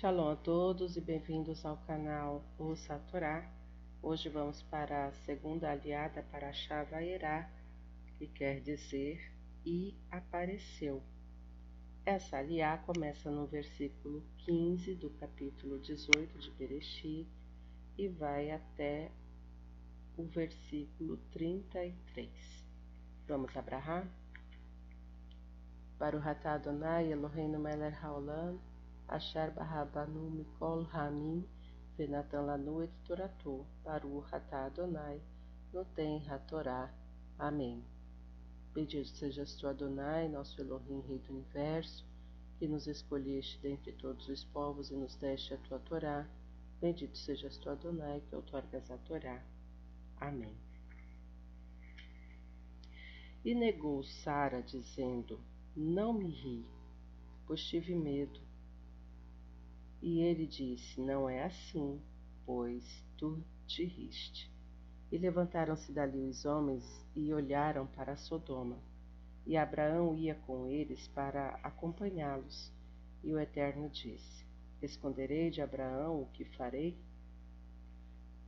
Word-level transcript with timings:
Shalom 0.00 0.30
a 0.30 0.36
todos 0.36 0.96
e 0.96 1.00
bem-vindos 1.00 1.66
ao 1.66 1.76
canal 1.78 2.44
a 2.88 2.98
Torá. 3.10 3.50
Hoje 4.00 4.28
vamos 4.28 4.62
para 4.62 5.08
a 5.08 5.12
segunda 5.12 5.72
aliada 5.72 6.22
para 6.30 6.52
Shavairá, 6.52 7.50
que 8.16 8.28
quer 8.28 8.60
dizer 8.60 9.18
e 9.66 9.96
apareceu. 10.08 11.02
Essa 12.06 12.38
aliá 12.38 12.78
começa 12.78 13.28
no 13.28 13.44
versículo 13.48 14.22
15 14.46 14.94
do 14.94 15.10
capítulo 15.18 15.80
18 15.80 16.38
de 16.38 16.50
Bereshit 16.52 17.26
e 17.98 18.06
vai 18.06 18.52
até 18.52 19.10
o 20.16 20.22
versículo 20.22 21.16
33. 21.32 22.30
Vamos 23.26 23.56
abrahar? 23.56 24.06
Baruch 25.98 26.28
atah 26.28 26.54
Adonai 26.54 27.10
Eloheinu 27.10 27.58
melech 27.58 27.96
haolam 28.00 28.60
Asher 29.08 29.50
Barrabanu 29.52 30.30
Mikol 30.30 30.86
Hamim 30.92 31.44
Venatan 31.96 32.46
Lanu 32.46 32.82
et 32.82 32.90
Toratou 33.06 33.66
Baruch 33.84 34.32
Atah 34.32 34.66
Adonai 34.66 35.20
Noten 35.72 36.20
HaTorá. 36.26 36.90
Amém. 37.38 37.84
Bendito 38.74 39.08
sejas 39.08 39.54
tu 39.56 39.68
Adonai, 39.68 40.28
nosso 40.28 40.60
Elohim, 40.60 41.00
Rei 41.00 41.18
do 41.18 41.34
Universo, 41.34 42.06
que 42.58 42.66
nos 42.66 42.86
escolheste 42.86 43.58
dentre 43.60 43.92
todos 43.92 44.28
os 44.28 44.44
povos 44.44 44.90
e 44.90 44.94
nos 44.94 45.14
deste 45.16 45.52
a 45.52 45.58
tua 45.58 45.78
Torá. 45.80 46.26
Bendito 46.80 47.18
sejas 47.18 47.58
tu 47.58 47.68
Adonai, 47.68 48.22
que 48.28 48.34
outorgas 48.34 48.90
a 48.90 48.96
Torá. 48.98 49.44
Amém. 50.16 50.56
E 53.44 53.54
negou 53.54 54.02
Sara, 54.02 54.62
dizendo: 54.62 55.38
Não 55.76 56.14
me 56.14 56.28
ri, 56.30 56.66
pois 57.46 57.62
tive 57.62 57.94
medo 57.94 58.40
e 60.00 60.20
ele 60.20 60.46
disse: 60.46 61.00
Não 61.00 61.28
é 61.28 61.44
assim, 61.44 62.00
pois 62.46 63.04
tu 63.16 63.42
te 63.66 63.84
riste. 63.84 64.50
E 65.10 65.18
levantaram-se 65.18 65.92
dali 65.92 66.24
os 66.24 66.44
homens 66.44 66.84
e 67.14 67.32
olharam 67.32 67.86
para 67.86 68.16
Sodoma. 68.16 68.78
E 69.46 69.56
Abraão 69.56 70.14
ia 70.14 70.34
com 70.34 70.66
eles 70.66 71.08
para 71.08 71.58
acompanhá-los. 71.62 72.72
E 73.24 73.32
o 73.32 73.40
Eterno 73.40 73.88
disse: 73.88 74.46
Esconderei 74.80 75.50
de 75.50 75.60
Abraão 75.60 76.22
o 76.22 76.26
que 76.26 76.44
farei? 76.44 76.96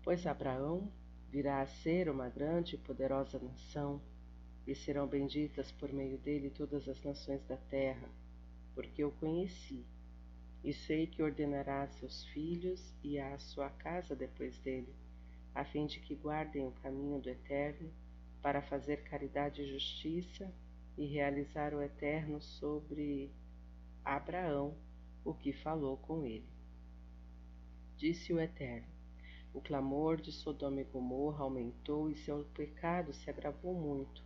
Pois 0.02 0.26
Abraão 0.26 0.90
virá 1.30 1.62
a 1.62 1.66
ser 1.66 2.08
uma 2.08 2.28
grande 2.28 2.74
e 2.74 2.78
poderosa 2.78 3.38
nação, 3.38 4.00
e 4.66 4.74
serão 4.74 5.06
benditas 5.06 5.72
por 5.72 5.92
meio 5.92 6.18
dele 6.18 6.50
todas 6.50 6.88
as 6.88 7.02
nações 7.02 7.42
da 7.46 7.56
terra, 7.56 8.08
porque 8.74 9.02
eu 9.02 9.10
conheci 9.12 9.84
e 10.62 10.72
sei 10.72 11.06
que 11.06 11.22
ordenará 11.22 11.82
a 11.82 11.88
seus 11.88 12.24
filhos 12.26 12.94
e 13.02 13.18
à 13.18 13.38
sua 13.38 13.70
casa 13.70 14.14
depois 14.14 14.58
dele, 14.58 14.94
a 15.54 15.64
fim 15.64 15.86
de 15.86 16.00
que 16.00 16.14
guardem 16.14 16.66
o 16.66 16.72
caminho 16.72 17.20
do 17.20 17.30
Eterno, 17.30 17.90
para 18.42 18.62
fazer 18.62 19.02
caridade 19.02 19.62
e 19.62 19.72
justiça 19.72 20.52
e 20.96 21.06
realizar 21.06 21.74
o 21.74 21.82
Eterno 21.82 22.40
sobre 22.40 23.30
Abraão 24.04 24.74
o 25.24 25.34
que 25.34 25.52
falou 25.52 25.96
com 25.98 26.24
ele. 26.24 26.48
Disse 27.96 28.32
o 28.32 28.40
Eterno: 28.40 28.88
O 29.52 29.60
clamor 29.60 30.20
de 30.20 30.32
Sodoma 30.32 30.80
e 30.80 30.84
Gomorra 30.84 31.44
aumentou 31.44 32.10
e 32.10 32.16
seu 32.16 32.44
pecado 32.54 33.12
se 33.12 33.28
agravou 33.28 33.74
muito. 33.74 34.22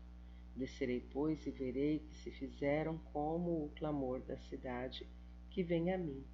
Descerei, 0.54 1.00
pois, 1.12 1.44
e 1.46 1.50
verei 1.50 1.98
que 1.98 2.14
se 2.18 2.30
fizeram 2.30 2.98
como 3.12 3.64
o 3.64 3.72
clamor 3.74 4.20
da 4.20 4.36
cidade 4.36 5.04
que 5.54 5.62
vem 5.62 5.92
a 5.92 5.96
mim. 5.96 6.26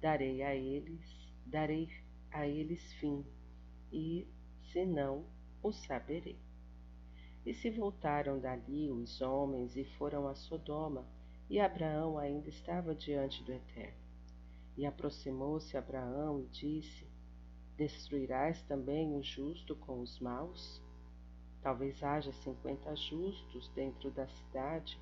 Darei 0.00 0.42
a 0.42 0.56
eles, 0.56 1.04
darei 1.44 1.90
a 2.32 2.48
eles 2.48 2.90
fim, 2.94 3.22
e, 3.92 4.26
se 4.72 4.86
não, 4.86 5.26
o 5.62 5.70
saberei. 5.72 6.38
E 7.44 7.52
se 7.52 7.70
voltaram 7.70 8.40
dali 8.40 8.90
os 8.90 9.20
homens 9.20 9.76
e 9.76 9.84
foram 9.84 10.26
a 10.26 10.34
Sodoma, 10.34 11.06
e 11.50 11.60
Abraão 11.60 12.16
ainda 12.16 12.48
estava 12.48 12.94
diante 12.94 13.44
do 13.44 13.52
Eterno. 13.52 14.00
E 14.74 14.86
aproximou-se 14.86 15.76
Abraão 15.76 16.40
e 16.40 16.46
disse: 16.46 17.06
Destruirás 17.76 18.62
também 18.62 19.14
o 19.14 19.22
justo 19.22 19.76
com 19.76 20.00
os 20.00 20.18
maus? 20.18 20.82
Talvez 21.60 22.02
haja 22.02 22.32
cinquenta 22.32 22.96
justos 22.96 23.68
dentro 23.74 24.10
da 24.10 24.26
cidade, 24.26 24.98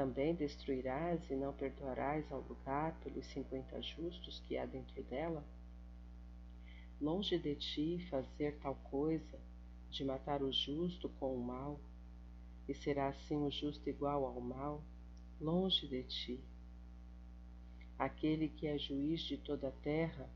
também 0.00 0.34
destruirás 0.34 1.28
e 1.28 1.34
não 1.34 1.52
perdoarás 1.52 2.24
ao 2.32 2.40
lugar 2.40 2.98
pelos 3.00 3.26
cinquenta 3.26 3.82
justos 3.82 4.40
que 4.40 4.56
há 4.56 4.64
dentro 4.64 5.02
dela? 5.02 5.44
Longe 6.98 7.38
de 7.38 7.54
ti 7.54 8.06
fazer 8.08 8.58
tal 8.62 8.76
coisa, 8.76 9.38
de 9.90 10.02
matar 10.02 10.42
o 10.42 10.50
justo 10.50 11.10
com 11.20 11.34
o 11.34 11.44
mal, 11.44 11.78
e 12.66 12.72
será 12.72 13.08
assim 13.08 13.36
o 13.44 13.50
justo 13.50 13.86
igual 13.90 14.24
ao 14.24 14.40
mal? 14.40 14.82
Longe 15.38 15.86
de 15.86 16.02
ti. 16.04 16.40
Aquele 17.98 18.48
que 18.48 18.66
é 18.66 18.78
juiz 18.78 19.20
de 19.20 19.36
toda 19.36 19.68
a 19.68 19.82
terra, 19.82 20.30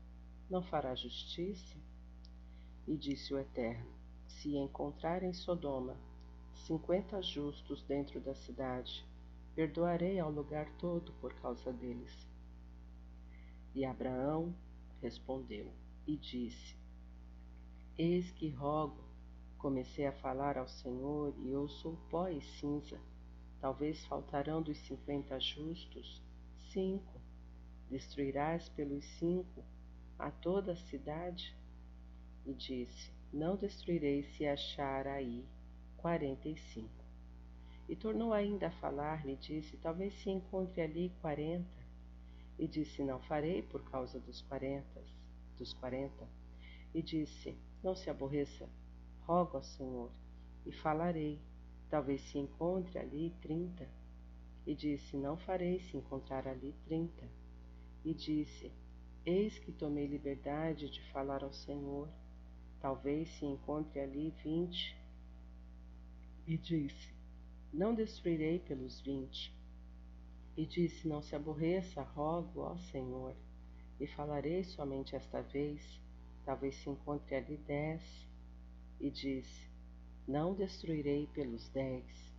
não 0.47 0.61
fará 0.61 0.93
justiça? 0.93 1.75
E 2.87 2.95
disse 2.95 3.33
o 3.33 3.39
Eterno: 3.39 3.91
Se 4.27 4.55
encontrarem 4.55 5.33
Sodoma 5.33 5.97
cinquenta 6.53 7.19
justos 7.23 7.81
dentro 7.81 8.19
da 8.19 8.35
cidade, 8.35 9.03
perdoarei 9.55 10.19
ao 10.19 10.29
lugar 10.29 10.69
todo 10.77 11.13
por 11.13 11.33
causa 11.35 11.71
deles. 11.71 12.27
E 13.73 13.85
Abraão 13.85 14.53
respondeu 15.01 15.71
e 16.05 16.17
disse: 16.17 16.75
Eis 17.97 18.31
que 18.31 18.49
rogo, 18.49 19.03
comecei 19.57 20.05
a 20.05 20.11
falar 20.11 20.57
ao 20.57 20.67
Senhor, 20.67 21.33
e 21.39 21.51
eu 21.51 21.69
sou 21.69 21.95
pó 22.09 22.27
e 22.27 22.41
cinza. 22.41 22.99
Talvez 23.61 24.05
faltarão 24.05 24.61
dos 24.61 24.77
cinquenta 24.79 25.39
justos 25.39 26.21
cinco. 26.75 27.21
Destruirás 27.89 28.67
pelos 28.69 29.05
cinco 29.17 29.63
a 30.19 30.29
toda 30.29 30.73
a 30.73 30.75
cidade? 30.75 31.55
E 32.45 32.53
disse: 32.53 33.11
Não 33.31 33.55
destruirei 33.55 34.23
se 34.23 34.45
achar 34.45 35.07
aí 35.07 35.45
quarenta 35.97 36.49
e 36.49 36.57
cinco. 36.57 37.04
E 37.87 37.95
tornou 37.95 38.33
ainda 38.33 38.67
a 38.67 38.71
falar-lhe, 38.71 39.35
disse: 39.35 39.77
Talvez 39.77 40.13
se 40.15 40.29
encontre 40.29 40.81
ali 40.81 41.11
quarenta. 41.21 41.77
E 42.57 42.67
disse: 42.67 43.03
Não 43.03 43.19
farei 43.19 43.61
por 43.61 43.83
causa 43.91 44.19
dos 44.19 44.41
quarenta, 44.41 45.03
dos 45.57 45.71
quarenta. 45.73 46.27
E 46.93 47.01
disse: 47.01 47.55
Não 47.83 47.95
se 47.95 48.09
aborreça, 48.09 48.67
rogo 49.21 49.57
ao 49.57 49.63
Senhor, 49.63 50.11
e 50.65 50.71
falarei. 50.71 51.39
Talvez 51.87 52.21
se 52.21 52.39
encontre 52.39 52.97
ali 52.97 53.31
trinta. 53.41 53.87
E 54.65 54.73
disse: 54.73 55.15
Não 55.15 55.37
farei 55.37 55.79
se 55.79 55.95
encontrar 55.95 56.47
ali 56.47 56.73
trinta. 56.85 57.29
E 58.03 58.15
disse: 58.15 58.71
Eis 59.23 59.59
que 59.59 59.71
tomei 59.71 60.07
liberdade 60.07 60.89
de 60.89 61.01
falar 61.11 61.43
ao 61.43 61.53
Senhor. 61.53 62.09
Talvez 62.81 63.29
se 63.37 63.45
encontre 63.45 63.99
ali 63.99 64.31
vinte. 64.43 64.97
E 66.47 66.57
disse: 66.57 67.14
não 67.75 67.93
destruirei 67.93 68.59
pelos 68.59 69.01
vinte. 69.01 69.53
E 70.55 70.65
disse: 70.65 71.07
Não 71.07 71.21
se 71.21 71.35
aborreça, 71.35 72.01
rogo, 72.01 72.61
ó 72.61 72.77
Senhor, 72.77 73.35
e 73.99 74.07
falarei 74.07 74.63
somente 74.63 75.13
esta 75.13 75.41
vez, 75.41 76.01
talvez 76.45 76.75
se 76.75 76.89
encontre 76.89 77.35
ali 77.35 77.57
dez. 77.57 78.01
E 78.99 79.11
disse: 79.11 79.69
Não 80.25 80.55
destruirei 80.55 81.27
pelos 81.27 81.67
dez. 81.69 82.33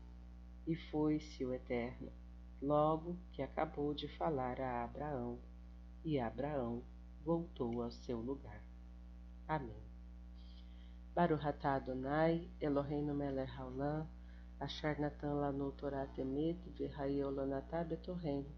E 0.67 0.75
foi-se 0.75 1.45
o 1.45 1.53
Eterno, 1.53 2.11
logo 2.61 3.17
que 3.33 3.43
acabou 3.43 3.93
de 3.95 4.09
falar 4.17 4.59
a 4.59 4.85
Abraão, 4.85 5.39
e 6.03 6.19
Abraão 6.19 6.83
voltou 7.23 7.83
ao 7.83 7.91
seu 7.91 8.19
lugar. 8.19 8.65
Amém. 9.47 9.85
Baruch 11.15 11.47
atah 11.47 11.77
Adonai, 11.77 12.51
Eloheinu 12.61 13.15
melech 13.15 13.51
haolam, 13.53 14.09
Asher 14.59 14.99
Natan 14.99 15.35
Lanu 15.35 15.73
Torah 15.73 16.07
Temet 16.07 16.59
Virrael 16.77 17.31
Lanatá 17.31 17.85
Betorreno 17.85 18.51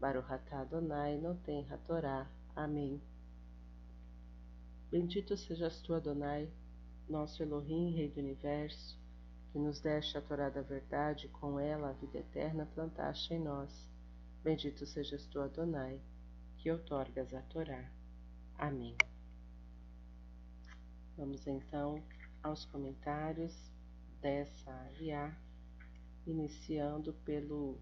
Baruhatá 0.00 0.60
Adonai 0.60 1.18
Noten 1.18 1.66
Hatorá. 1.70 2.26
Amém. 2.56 3.00
Bendito 4.90 5.36
sejas 5.36 5.80
tu, 5.82 5.92
Adonai, 5.92 6.48
nosso 7.08 7.42
Elohim, 7.42 7.96
Rei 7.96 8.08
do 8.10 8.20
Universo, 8.20 8.96
que 9.50 9.58
nos 9.58 9.80
deste 9.80 10.16
a 10.16 10.20
Torá 10.20 10.48
da 10.48 10.62
verdade 10.62 11.26
com 11.28 11.58
ela 11.58 11.90
a 11.90 11.92
vida 11.92 12.18
eterna 12.18 12.64
plantaste 12.74 13.34
em 13.34 13.40
nós. 13.40 13.90
Bendito 14.42 14.86
sejas 14.86 15.26
tu, 15.26 15.40
Adonai, 15.40 16.00
que 16.58 16.70
outorgas 16.70 17.34
a 17.34 17.42
Torá. 17.42 17.90
Amém. 18.56 18.96
Vamos 21.16 21.46
então 21.46 22.02
aos 22.42 22.64
comentários 22.66 23.54
dessa 24.24 24.72
aliá, 24.86 25.36
iniciando 26.26 27.12
pelo 27.26 27.78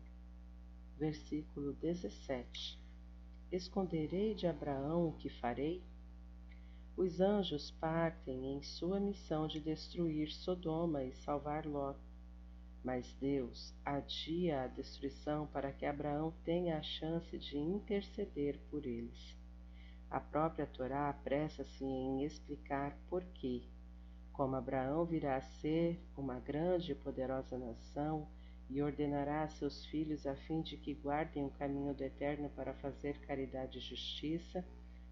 versículo 0.99 1.73
17. 1.75 2.83
esconderei 3.53 4.35
de 4.35 4.49
Abraão 4.49 5.06
o 5.06 5.12
que 5.12 5.29
farei? 5.29 5.85
Os 6.97 7.21
anjos 7.21 7.71
partem 7.71 8.56
em 8.56 8.61
sua 8.61 8.99
missão 8.99 9.47
de 9.47 9.61
destruir 9.61 10.33
Sodoma 10.33 11.05
e 11.05 11.15
salvar 11.15 11.65
Ló. 11.65 11.94
Mas 12.83 13.15
Deus 13.21 13.73
adia 13.85 14.65
a 14.65 14.67
destruição 14.67 15.47
para 15.47 15.71
que 15.71 15.87
Abraão 15.87 16.35
tenha 16.45 16.77
a 16.77 16.83
chance 16.83 17.38
de 17.38 17.56
interceder 17.56 18.59
por 18.69 18.85
eles. 18.85 19.38
A 20.11 20.19
própria 20.19 20.67
Torá 20.67 21.09
apressa-se 21.09 21.85
em 21.85 22.25
explicar 22.25 22.99
por 23.09 23.23
quê. 23.27 23.62
Como 24.32 24.56
Abraão 24.56 25.05
virá 25.05 25.37
a 25.37 25.43
ser 25.43 26.00
uma 26.17 26.40
grande 26.40 26.93
e 26.93 26.94
poderosa 26.94 27.58
nação, 27.58 28.26
e 28.70 28.81
ordenará 28.81 29.43
a 29.43 29.49
seus 29.49 29.84
filhos 29.84 30.26
a 30.26 30.34
fim 30.34 30.62
de 30.62 30.79
que 30.79 30.94
guardem 30.94 31.44
o 31.44 31.50
caminho 31.50 31.93
do 31.93 32.02
Eterno 32.02 32.49
para 32.49 32.73
fazer 32.73 33.19
caridade 33.20 33.76
e 33.76 33.82
justiça, 33.82 34.64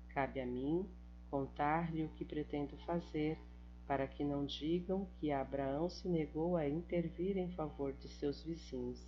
cabe 0.09 0.41
a 0.41 0.47
mim 0.47 0.89
contar-lhe 1.31 2.03
o 2.03 2.09
que 2.09 2.25
pretendo 2.25 2.77
fazer, 2.79 3.39
para 3.87 4.09
que 4.09 4.25
não 4.25 4.47
digam 4.47 5.07
que 5.19 5.31
Abraão 5.31 5.91
se 5.91 6.09
negou 6.09 6.57
a 6.57 6.67
intervir 6.67 7.37
em 7.37 7.51
favor 7.51 7.93
de 7.93 8.09
seus 8.09 8.43
vizinhos. 8.43 9.01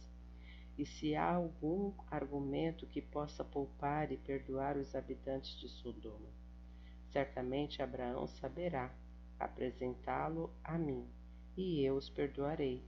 E 0.77 0.85
se 0.85 1.15
há 1.15 1.33
algum 1.33 1.95
argumento 2.11 2.87
que 2.87 3.01
possa 3.01 3.43
poupar 3.43 4.13
e 4.13 4.19
perdoar 4.19 4.77
os 4.77 4.95
habitantes 4.95 5.59
de 5.59 5.69
Sodoma, 5.69 6.29
certamente 7.11 7.81
Abraão 7.81 8.27
saberá 8.27 8.95
apresentá-lo 9.45 10.53
a 10.65 10.77
mim, 10.79 11.07
e 11.57 11.85
eu 11.85 11.97
os 11.97 12.09
perdoarei 12.09 12.83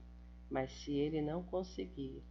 mas 0.49 0.71
se 0.71 0.93
ele 0.93 1.21
não 1.21 1.43
conseguir, 1.43 2.23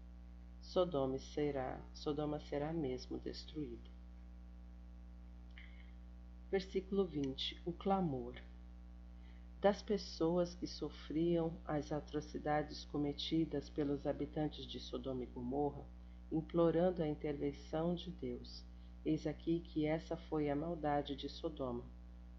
Sodoma 0.61 1.19
será, 1.19 1.81
Sodoma 1.93 2.41
será 2.41 2.73
mesmo 2.73 3.19
destruída. 3.19 3.91
Versículo 6.51 7.07
20: 7.07 7.61
O 7.65 7.73
clamor 7.73 8.41
das 9.61 9.83
pessoas 9.83 10.55
que 10.55 10.67
sofriam 10.67 11.61
as 11.65 11.91
atrocidades 11.91 12.85
cometidas 12.85 13.69
pelos 13.69 14.07
habitantes 14.07 14.67
de 14.67 14.79
Sodoma 14.79 15.25
e 15.25 15.27
Gomorra, 15.27 15.85
implorando 16.31 17.03
a 17.03 17.09
intervenção 17.09 17.95
de 17.95 18.11
Deus. 18.11 18.65
Eis 19.05 19.27
aqui 19.27 19.61
que 19.61 19.87
essa 19.87 20.17
foi 20.17 20.49
a 20.49 20.57
maldade 20.57 21.17
de 21.17 21.29
Sodoma: 21.29 21.85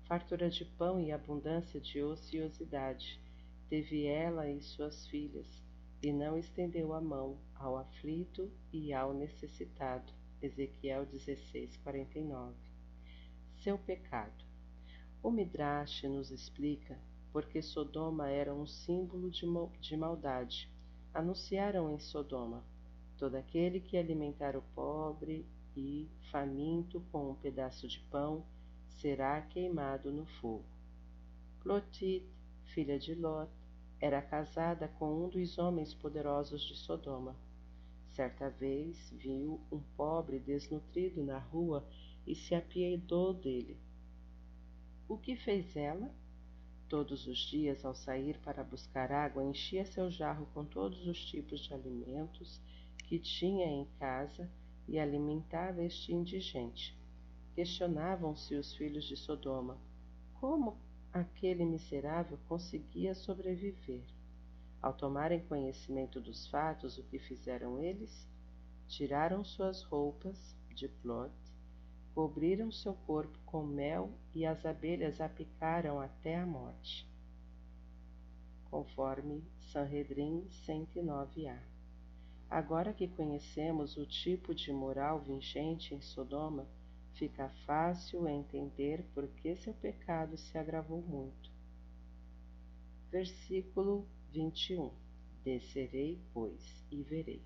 fartura 0.06 0.50
de 0.50 0.64
pão 0.64 1.00
e 1.00 1.12
abundância 1.12 1.80
de 1.80 2.02
ociosidade. 2.02 3.20
Teve 3.68 4.06
ela 4.06 4.48
e 4.50 4.62
suas 4.62 5.08
filhas, 5.08 5.48
e 6.02 6.14
não 6.14 6.38
estendeu 6.38 6.94
a 6.94 7.02
mão 7.02 7.40
ao 7.56 7.78
aflito 7.78 8.52
e 8.72 8.94
ao 8.94 9.14
necessitado. 9.14 10.14
Ezequiel 10.42 11.06
16, 11.08 11.78
49. 11.78 12.54
Seu 13.64 13.80
pecado. 13.80 14.46
O 15.24 15.32
Midrash 15.32 16.04
nos 16.04 16.30
explica 16.30 17.00
porque 17.32 17.62
Sodoma 17.62 18.30
era 18.30 18.54
um 18.54 18.68
símbolo 18.68 19.32
de, 19.32 19.46
de 19.82 19.98
maldade. 19.98 20.70
Anunciaram 21.12 21.92
em 21.92 22.00
Sodoma: 22.00 22.64
todo 23.18 23.36
aquele 23.36 23.80
que 23.80 23.98
alimentar 23.98 24.56
o 24.56 24.62
pobre 24.76 25.48
e 25.76 26.08
faminto 26.32 27.02
com 27.12 27.32
um 27.32 27.36
pedaço 27.36 27.88
de 27.88 28.00
pão 28.12 28.46
será 28.98 29.42
queimado 29.42 30.12
no 30.12 30.26
fogo. 30.26 30.66
Plotit, 31.62 32.26
filha 32.66 32.98
de 32.98 33.16
Lot, 33.16 33.52
era 34.00 34.22
casada 34.22 34.88
com 34.88 35.26
um 35.26 35.30
dos 35.30 35.58
homens 35.58 35.94
poderosos 35.94 36.62
de 36.62 36.76
Sodoma. 36.76 37.36
Certa 38.10 38.50
vez 38.50 39.12
viu 39.12 39.60
um 39.72 39.80
pobre 39.98 40.40
desnutrido 40.40 41.24
na 41.24 41.40
rua 41.40 41.88
e 42.26 42.36
se 42.36 42.56
apiedou 42.56 43.34
dele. 43.34 43.78
O 45.08 45.18
que 45.18 45.36
fez 45.36 45.76
ela? 45.76 46.14
Todos 46.88 47.28
os 47.28 47.40
dias, 47.40 47.84
ao 47.84 47.96
sair 47.96 48.38
para 48.40 48.64
buscar 48.64 49.12
água, 49.12 49.44
enchia 49.44 49.86
seu 49.86 50.10
jarro 50.10 50.48
com 50.54 50.64
todos 50.64 51.06
os 51.08 51.26
tipos 51.26 51.62
de 51.62 51.74
alimentos 51.74 52.62
que 53.08 53.20
tinha 53.20 53.66
em 53.66 53.86
casa 54.00 54.50
e 54.88 55.00
alimentava 55.00 55.84
este 55.84 56.14
indigente. 56.14 56.98
Questionavam-se 57.56 58.54
os 58.56 58.76
filhos 58.76 59.06
de 59.06 59.16
Sodoma: 59.16 59.80
como 60.42 60.78
aquele 61.14 61.64
miserável 61.64 62.38
conseguia 62.50 63.16
sobreviver. 63.16 64.04
Ao 64.82 64.94
tomarem 64.94 65.40
conhecimento 65.48 66.20
dos 66.20 66.48
fatos, 66.48 66.98
o 66.98 67.04
que 67.04 67.18
fizeram 67.18 67.80
eles? 67.80 68.28
Tiraram 68.90 69.42
suas 69.46 69.84
roupas 69.84 70.54
de 70.76 70.90
plot, 70.90 71.34
cobriram 72.14 72.70
seu 72.74 72.94
corpo 72.94 73.40
com 73.46 73.64
mel 73.64 74.12
e 74.34 74.46
as 74.46 74.66
abelhas 74.66 75.22
a 75.22 75.30
picaram 75.30 76.02
até 76.02 76.36
a 76.36 76.46
morte. 76.46 77.10
Conforme 78.70 79.42
Sanhedrin 79.72 80.46
109a. 80.68 81.58
Agora 82.50 82.94
que 82.94 83.08
conhecemos 83.08 83.96
o 83.96 84.06
tipo 84.06 84.54
de 84.54 84.74
moral 84.74 85.22
vigente 85.22 85.96
em 85.96 86.02
Sodoma, 86.02 86.68
fica 87.16 87.50
fácil 87.66 88.28
entender 88.28 89.04
por 89.14 89.28
que 89.28 89.56
seu 89.56 89.74
pecado 89.74 90.38
se 90.38 90.58
agravou 90.58 91.02
muito. 91.02 91.52
Versículo 93.12 94.08
21 94.32 94.92
Descerei, 95.44 96.20
pois, 96.34 96.84
e 96.92 97.04
verei. 97.04 97.42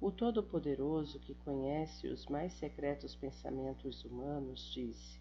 O 0.00 0.10
Todo-Poderoso, 0.10 1.20
que 1.20 1.34
conhece 1.34 2.08
os 2.08 2.26
mais 2.26 2.52
secretos 2.54 3.14
pensamentos 3.14 4.04
humanos, 4.04 4.72
disse: 4.72 5.20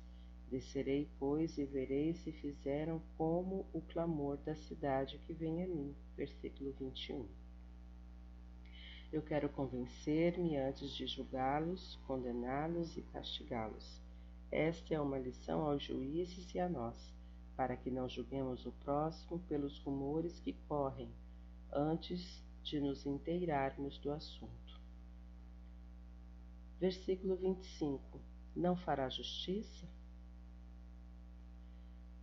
Descerei, 0.50 1.10
pois, 1.20 1.58
e 1.58 1.66
verei 1.66 2.14
se 2.14 2.32
fizeram 2.32 3.02
como 3.18 3.66
o 3.74 3.82
clamor 3.82 4.38
da 4.38 4.56
cidade 4.56 5.20
que 5.20 5.34
vem 5.34 5.64
a 5.64 5.68
mim. 5.68 5.96
Versículo 6.16 6.72
21. 6.80 7.43
Eu 9.14 9.22
quero 9.22 9.48
convencer-me 9.48 10.58
antes 10.58 10.90
de 10.90 11.06
julgá-los, 11.06 12.00
condená-los 12.08 12.98
e 12.98 13.04
castigá-los. 13.04 14.02
Esta 14.52 14.96
é 14.96 15.00
uma 15.00 15.20
lição 15.20 15.62
aos 15.62 15.84
juízes 15.84 16.52
e 16.56 16.60
a 16.60 16.68
nós, 16.68 17.14
para 17.56 17.78
que 17.78 17.92
não 17.92 18.10
julguemos 18.10 18.66
o 18.66 18.72
próximo 18.72 19.38
pelos 19.48 19.78
rumores 19.82 20.40
que 20.40 20.54
correm, 20.68 21.14
antes 21.72 22.44
de 22.64 22.80
nos 22.80 23.06
inteirarmos 23.06 24.00
do 24.00 24.12
assunto. 24.12 24.82
Versículo 26.80 27.36
25: 27.36 28.20
Não 28.56 28.76
fará 28.76 29.10
justiça? 29.10 29.88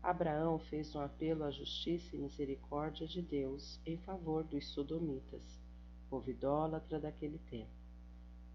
Abraão 0.03 0.59
fez 0.59 0.93
um 0.97 1.01
apelo 1.01 1.45
à 1.45 1.53
justiça 1.53 2.17
e 2.17 2.19
misericórdia 2.19 3.07
de 3.07 3.23
Deus 3.23 3.79
em 3.87 3.97
favor 3.99 4.43
dos 4.43 4.67
sodomitas 4.71 5.60
povo 6.11 6.29
idólatra 6.29 6.99
daquele 6.99 7.39
tempo. 7.39 7.71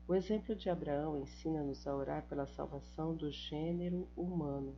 O 0.06 0.14
exemplo 0.14 0.54
de 0.54 0.70
Abraão 0.70 1.18
ensina-nos 1.18 1.88
a 1.88 1.96
orar 1.96 2.28
pela 2.28 2.46
salvação 2.46 3.16
do 3.16 3.32
gênero 3.32 4.08
humano, 4.16 4.76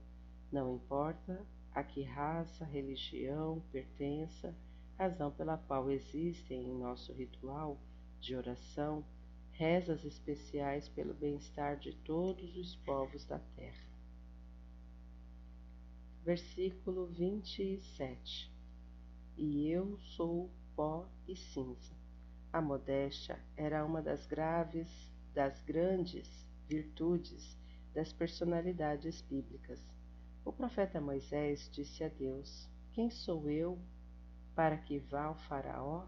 não 0.51 0.75
importa 0.75 1.43
a 1.73 1.83
que 1.83 2.03
raça, 2.03 2.63
religião 2.63 3.61
pertença, 3.71 4.55
razão 4.95 5.31
pela 5.31 5.57
qual 5.57 5.89
existem 5.89 6.69
em 6.69 6.77
nosso 6.77 7.11
ritual 7.13 7.77
de 8.19 8.35
oração 8.35 9.03
rezas 9.51 10.05
especiais 10.05 10.87
pelo 10.87 11.15
bem-estar 11.15 11.77
de 11.79 11.93
todos 12.03 12.55
os 12.55 12.75
povos 12.77 13.25
da 13.25 13.39
terra. 13.39 13.87
Versículo 16.23 17.07
27 17.07 18.51
E 19.35 19.67
eu 19.67 19.97
sou 19.99 20.49
pó 20.75 21.07
e 21.27 21.35
cinza 21.35 21.96
a 22.57 22.61
modéstia 22.61 23.39
era 23.55 23.85
uma 23.85 24.01
das 24.01 24.25
graves, 24.25 24.89
das 25.31 25.61
grandes 25.61 26.27
virtudes 26.67 27.55
das 27.93 28.11
personalidades 28.11 29.21
bíblicas. 29.21 29.79
O 30.43 30.51
profeta 30.51 30.99
Moisés 30.99 31.69
disse 31.71 32.03
a 32.03 32.07
Deus: 32.07 32.67
Quem 32.93 33.11
sou 33.11 33.47
eu 33.47 33.77
para 34.55 34.75
que 34.75 34.97
vá 34.97 35.25
ao 35.25 35.35
Faraó? 35.35 36.07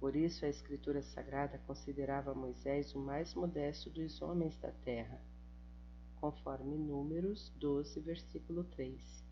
Por 0.00 0.16
isso 0.16 0.46
a 0.46 0.48
Escritura 0.48 1.02
Sagrada 1.02 1.58
considerava 1.66 2.34
Moisés 2.34 2.94
o 2.94 2.98
mais 2.98 3.34
modesto 3.34 3.90
dos 3.90 4.22
homens 4.22 4.56
da 4.56 4.72
terra, 4.72 5.20
conforme 6.18 6.78
Números 6.78 7.52
12, 7.58 8.00
versículo 8.00 8.64
3. 8.64 9.22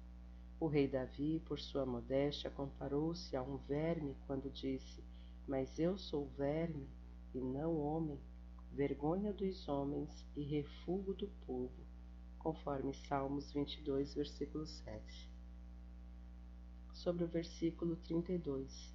O 0.60 0.66
rei 0.66 0.88
Davi, 0.88 1.42
por 1.46 1.58
sua 1.58 1.86
modéstia, 1.86 2.50
comparou-se 2.50 3.34
a 3.34 3.42
um 3.42 3.56
verme 3.56 4.14
quando 4.26 4.50
disse: 4.50 5.13
mas 5.46 5.78
eu 5.78 5.96
sou 5.96 6.26
verme 6.36 6.88
e 7.34 7.40
não 7.40 7.76
homem, 7.78 8.18
vergonha 8.72 9.32
dos 9.32 9.68
homens 9.68 10.26
e 10.36 10.42
refúgio 10.42 11.14
do 11.14 11.28
povo, 11.46 11.84
conforme 12.38 12.94
Salmos 12.94 13.52
22, 13.52 14.14
versículo 14.14 14.66
7. 14.66 15.30
Sobre 16.92 17.24
o 17.24 17.28
versículo 17.28 17.96
32. 17.96 18.94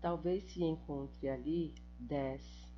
Talvez 0.00 0.44
se 0.52 0.62
encontre 0.62 1.28
ali 1.28 1.74
10. 1.98 2.68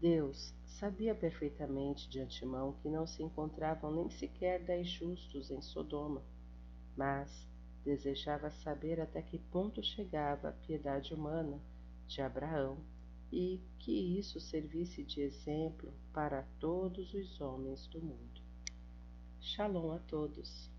Deus, 0.00 0.54
Sabia 0.74 1.14
perfeitamente 1.14 2.08
de 2.08 2.20
antemão 2.20 2.72
que 2.82 2.88
não 2.88 3.06
se 3.06 3.22
encontravam 3.22 3.94
nem 3.94 4.10
sequer 4.10 4.60
dez 4.60 4.88
justos 4.88 5.48
em 5.48 5.62
Sodoma, 5.62 6.20
mas 6.96 7.48
desejava 7.84 8.50
saber 8.50 9.00
até 9.00 9.20
que 9.20 9.38
ponto 9.38 9.82
chegava 9.82 10.48
a 10.48 10.52
piedade 10.52 11.12
humana 11.12 11.60
de 12.06 12.22
Abraão 12.22 12.78
e 13.30 13.60
que 13.78 14.18
isso 14.18 14.40
servisse 14.40 15.04
de 15.04 15.20
exemplo 15.20 15.92
para 16.12 16.42
todos 16.58 17.12
os 17.12 17.40
homens 17.40 17.86
do 17.88 18.00
mundo. 18.00 18.40
Shalom 19.40 19.92
a 19.92 19.98
todos. 19.98 20.73